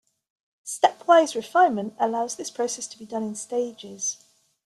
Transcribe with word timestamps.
"Stepwise 0.65 1.35
refinement" 1.35 1.93
allows 1.99 2.35
this 2.35 2.49
process 2.49 2.87
to 2.87 2.97
be 2.97 3.05
done 3.05 3.21
in 3.21 3.35
stages. 3.35 4.17